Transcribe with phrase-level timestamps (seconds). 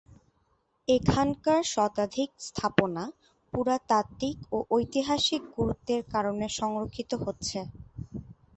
[0.87, 3.03] এখানকার শতাধিক স্থাপনা
[3.53, 7.59] পুরাতাত্ত্বিক ও ঐতিহাসিক গুরুত্বের কারণে সংরক্ষিত হচ্ছে।